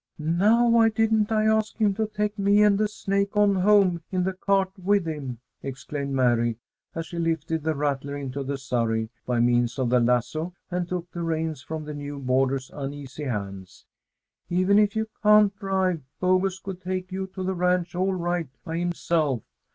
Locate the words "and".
2.63-2.79, 10.71-10.89